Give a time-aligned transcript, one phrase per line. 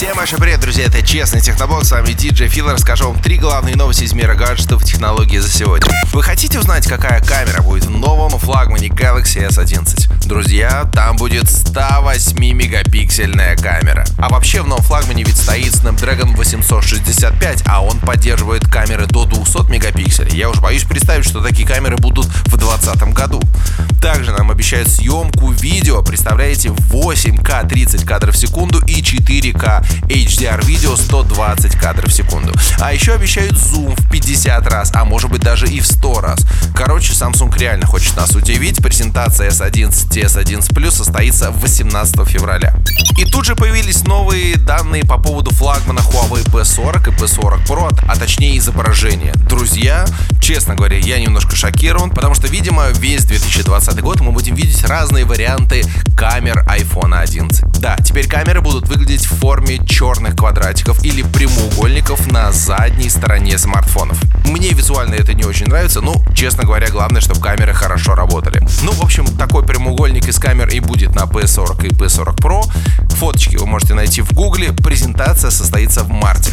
[0.00, 3.76] Всем большой привет, друзья, это Честный Техноблог, с вами DJ Фил, расскажу вам три главные
[3.76, 5.92] новости из мира гаджетов и технологий за сегодня.
[6.14, 10.26] Вы хотите узнать, какая камера будет в новом флагмане Galaxy S11?
[10.26, 14.06] Друзья, там будет 108-мегапиксельная камера.
[14.16, 19.70] А вообще в новом флагмане ведь стоит Snapdragon 865, а он поддерживает камеры до 200
[19.70, 20.34] мегапикселей.
[20.34, 23.42] Я уже боюсь представить, что такие камеры будут в 2020 году.
[24.60, 32.10] Обещают съемку видео, представляете, 8К 30 кадров в секунду и 4К HDR видео 120 кадров
[32.10, 32.52] в секунду.
[32.78, 36.46] А еще обещают зум в 50 раз, а может быть даже и в 100 раз.
[36.74, 38.82] Короче, Samsung реально хочет нас удивить.
[38.82, 42.76] Презентация S11 и S11 Plus состоится 18 февраля.
[43.16, 45.99] И тут же появились новые данные по поводу флагмана
[46.30, 49.32] Huawei P40 и P40 Pro, а точнее изображение.
[49.34, 50.06] Друзья,
[50.40, 55.24] честно говоря, я немножко шокирован, потому что, видимо, весь 2020 год мы будем видеть разные
[55.24, 55.82] варианты
[56.16, 57.80] камер iPhone 11.
[57.80, 64.16] Да, теперь камеры будут выглядеть в форме черных квадратиков или прямоугольников на задней стороне смартфонов.
[64.44, 68.60] Мне визуально это не очень нравится, но, честно говоря, главное, чтобы камеры хорошо работали.
[68.82, 72.62] Ну, в общем, такой прямоугольник из камер и будет на P40 и P40 Pro.
[73.16, 73.29] Фоточки
[74.50, 74.72] гугле.
[74.72, 76.50] Презентация состоится в марте.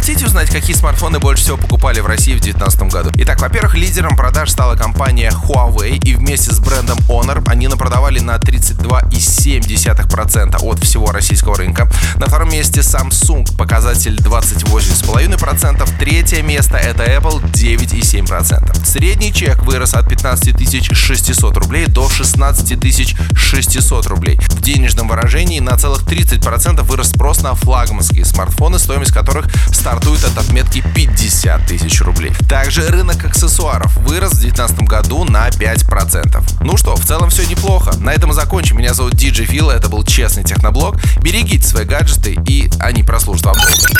[0.00, 3.10] Хотите узнать, какие смартфоны больше всего покупали в России в 2019 году?
[3.16, 8.36] Итак, во-первых, лидером продаж стала компания Huawei, и вместе с брендом Honor они напродавали на
[8.36, 11.86] 32,7% от всего российского рынка.
[12.16, 15.98] На втором месте Samsung, показатель 28,5%.
[15.98, 18.86] Третье место это Apple 9,7%.
[18.86, 24.40] Средний чек вырос от 15 600 рублей до 16 600 рублей.
[24.48, 29.50] В денежном выражении на целых 30% вырос спрос на флагманские смартфоны, стоимость которых
[29.90, 32.32] стартует от отметки 50 тысяч рублей.
[32.48, 36.42] Также рынок аксессуаров вырос в 2019 году на 5%.
[36.60, 37.96] Ну что, в целом все неплохо.
[37.98, 38.78] На этом закончим.
[38.78, 40.96] Меня зовут DJ Фил, это был Честный Техноблог.
[41.22, 43.99] Берегите свои гаджеты и они прослужат вам долго.